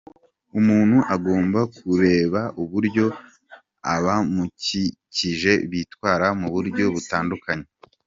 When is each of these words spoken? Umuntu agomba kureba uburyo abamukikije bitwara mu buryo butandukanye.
Umuntu 0.59 0.97
agomba 1.15 1.59
kureba 1.77 2.41
uburyo 2.61 3.05
abamukikije 3.95 5.51
bitwara 5.71 6.27
mu 6.39 6.47
buryo 6.53 6.85
butandukanye. 6.95 7.67